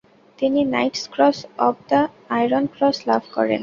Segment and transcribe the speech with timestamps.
[0.39, 2.01] তিনি knight's cross of the
[2.35, 3.59] iron cross লাভ করেন।